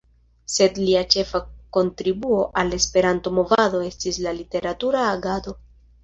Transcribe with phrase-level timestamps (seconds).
[0.51, 1.41] Sed lia ĉefa
[1.77, 5.55] kontribuo al la Esperanto-movado estis la literatura agado.